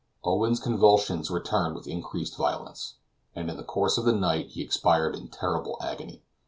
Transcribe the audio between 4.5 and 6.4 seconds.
expired in terrible agony.